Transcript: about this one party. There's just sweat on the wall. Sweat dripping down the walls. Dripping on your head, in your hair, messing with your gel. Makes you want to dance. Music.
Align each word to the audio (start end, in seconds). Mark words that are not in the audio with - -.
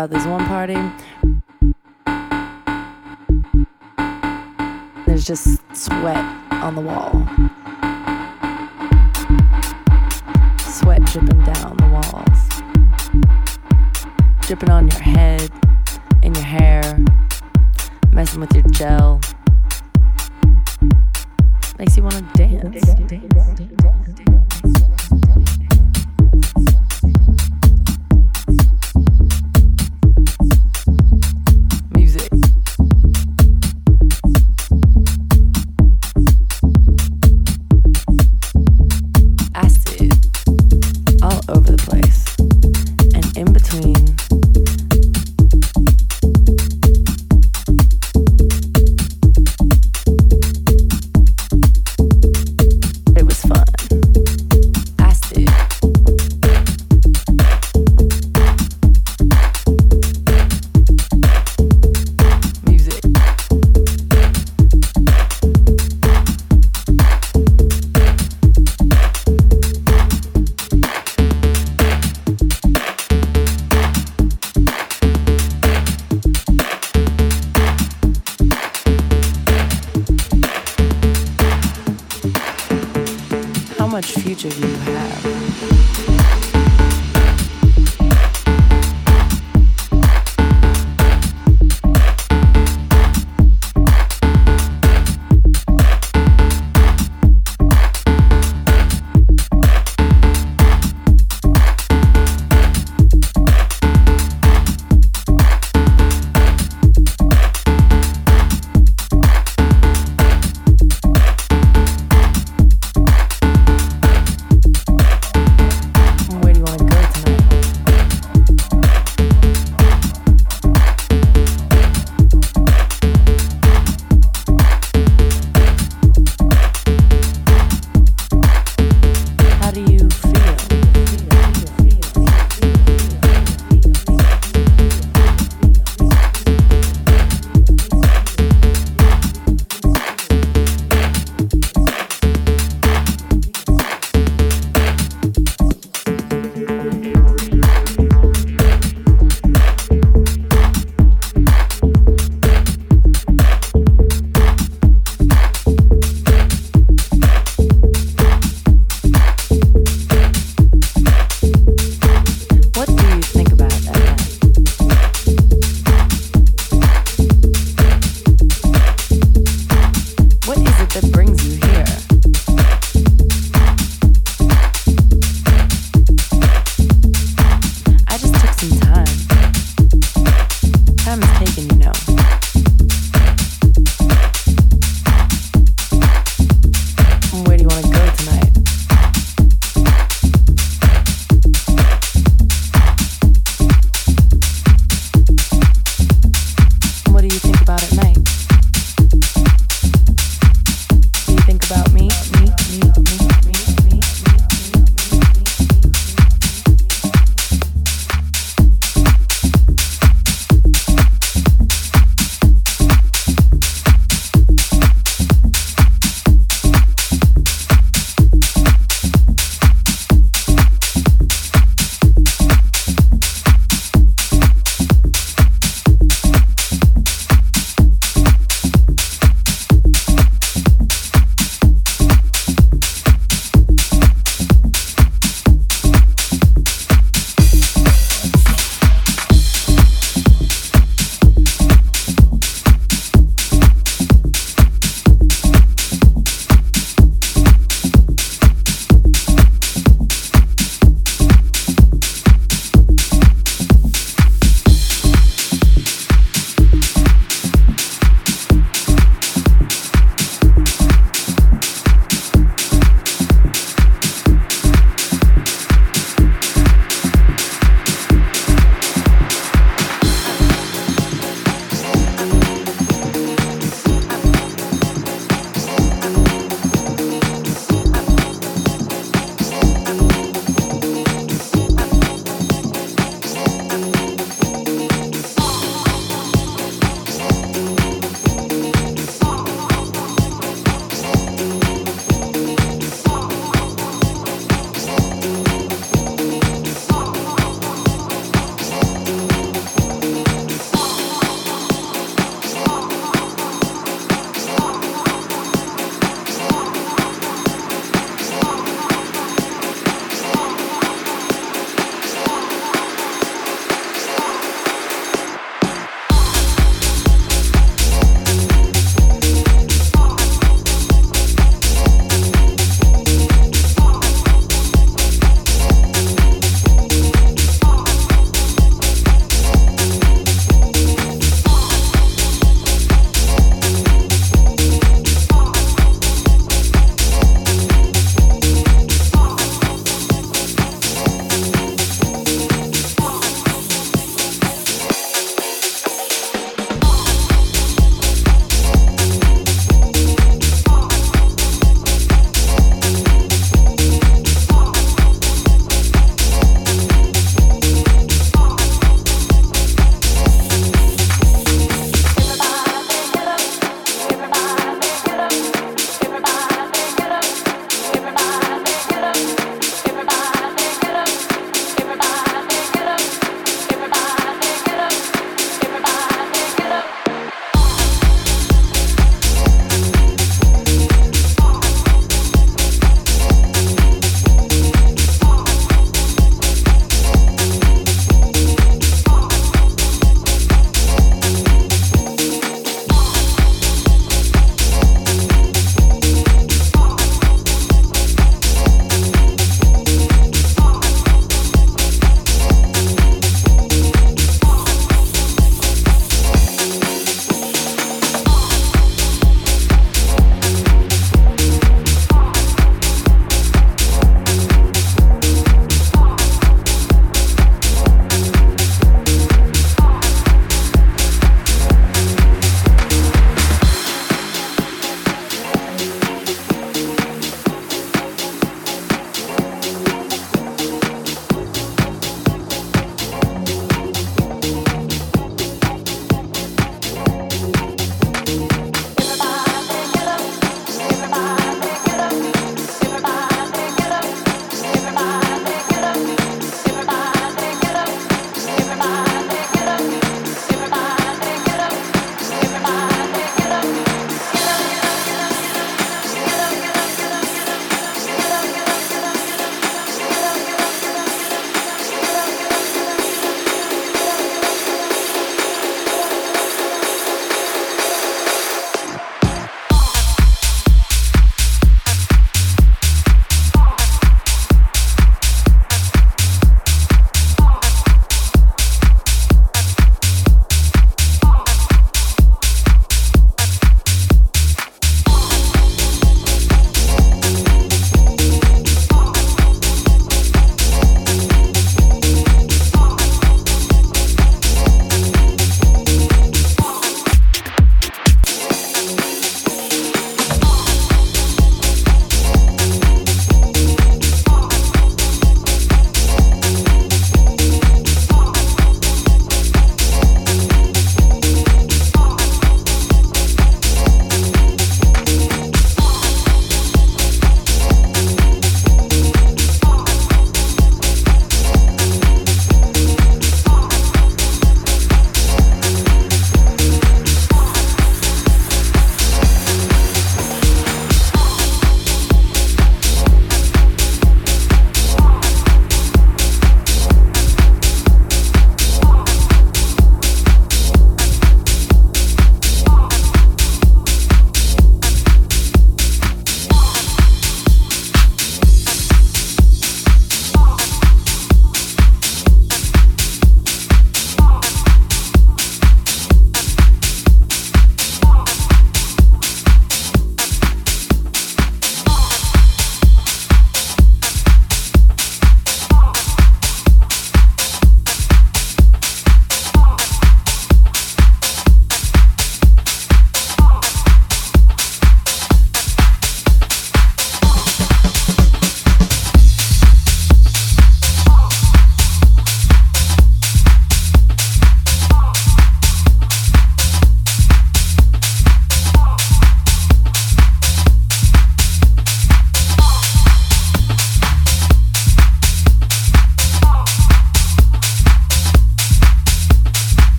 about 0.00 0.16
this 0.16 0.24
one 0.24 0.46
party. 0.46 0.78
There's 5.06 5.26
just 5.26 5.60
sweat 5.76 6.24
on 6.50 6.74
the 6.74 6.80
wall. 6.80 7.10
Sweat 10.58 11.04
dripping 11.04 11.42
down 11.44 11.76
the 11.76 11.88
walls. 11.92 12.40
Dripping 14.46 14.70
on 14.70 14.88
your 14.88 15.00
head, 15.00 15.50
in 16.22 16.34
your 16.34 16.44
hair, 16.44 16.98
messing 18.10 18.40
with 18.40 18.54
your 18.54 18.64
gel. 18.70 19.20
Makes 21.78 21.98
you 21.98 22.04
want 22.04 22.14
to 22.14 22.22
dance. 22.38 22.64
Music. 22.64 24.09